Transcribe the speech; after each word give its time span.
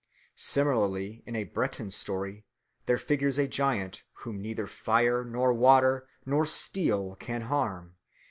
Similarly 0.35 1.21
in 1.27 1.35
a 1.35 1.43
Breton 1.43 1.91
story 1.91 2.43
there 2.87 2.97
figures 2.97 3.37
a 3.37 3.47
giant 3.47 4.01
whom 4.13 4.41
neither 4.41 4.65
fire 4.65 5.23
nor 5.23 5.53
water 5.53 6.07
nor 6.25 6.43
steel 6.47 7.15
can 7.17 7.41
harm. 7.41 7.97